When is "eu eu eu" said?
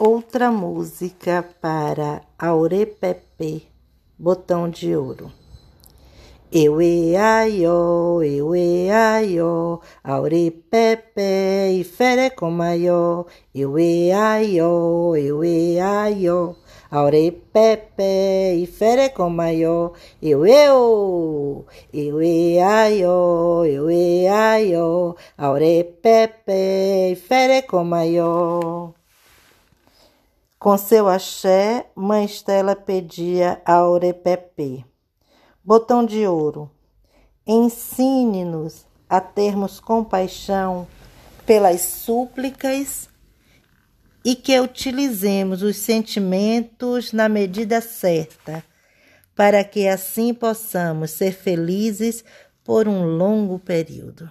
20.22-22.22